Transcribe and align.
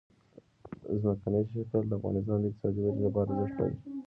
ځمکنی 1.01 1.41
شکل 1.51 1.83
د 1.87 1.91
افغانستان 1.97 2.37
د 2.41 2.45
اقتصادي 2.49 2.79
ودې 2.83 3.01
لپاره 3.05 3.29
ارزښت 3.33 3.57
لري. 3.59 3.75